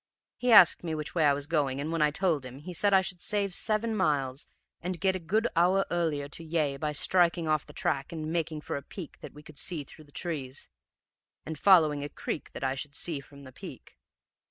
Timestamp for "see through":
9.59-10.05